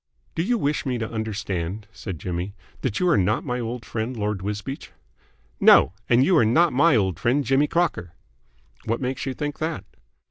"Do 0.33 0.41
you 0.41 0.57
wish 0.57 0.83
me 0.83 0.97
to 0.97 1.07
understand," 1.11 1.85
said 1.91 2.17
Jimmy, 2.17 2.55
"that 2.81 2.99
you 2.99 3.07
are 3.07 3.19
not 3.19 3.45
my 3.45 3.59
old 3.59 3.85
friend, 3.85 4.17
Lord 4.17 4.41
Wisbeach?" 4.41 4.91
"No. 5.59 5.93
And 6.09 6.23
you're 6.25 6.43
not 6.43 6.73
my 6.73 6.95
old 6.95 7.19
friend, 7.19 7.43
Jimmy 7.43 7.67
Crocker." 7.67 8.13
"What 8.85 8.99
makes 8.99 9.27
you 9.27 9.35
think 9.35 9.59
that?" 9.59 9.85